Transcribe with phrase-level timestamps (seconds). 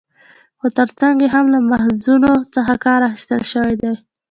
[0.59, 3.93] خو تر څنګ يې هم له ماخذونو څخه کار اخستل شوى دى